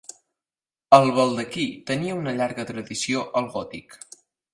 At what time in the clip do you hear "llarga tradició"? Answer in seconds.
2.39-3.21